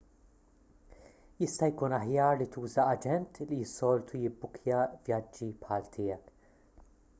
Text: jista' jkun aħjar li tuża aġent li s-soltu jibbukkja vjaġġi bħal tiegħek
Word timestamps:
jista' 1.41 1.67
jkun 1.73 1.95
aħjar 1.97 2.39
li 2.39 2.47
tuża 2.55 2.87
aġent 2.95 3.39
li 3.51 3.61
s-soltu 3.67 4.23
jibbukkja 4.25 4.83
vjaġġi 5.05 5.53
bħal 5.67 5.89
tiegħek 5.99 6.37